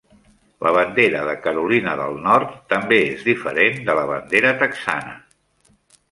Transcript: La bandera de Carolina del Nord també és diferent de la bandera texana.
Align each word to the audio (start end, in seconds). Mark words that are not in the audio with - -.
La 0.67 0.69
bandera 0.75 1.19
de 1.25 1.33
Carolina 1.43 1.91
del 1.99 2.15
Nord 2.23 2.55
també 2.73 2.97
és 3.09 3.21
diferent 3.27 3.77
de 3.91 3.95
la 3.99 4.05
bandera 4.13 4.55
texana. 4.63 5.13